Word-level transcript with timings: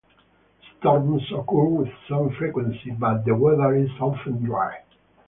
Storms 0.79 1.21
occur 1.31 1.65
with 1.65 1.91
some 2.09 2.31
frequency, 2.39 2.89
but 2.89 3.23
the 3.23 3.35
weather 3.35 3.75
is 3.75 3.91
often 3.99 4.43
dry. 4.43 4.79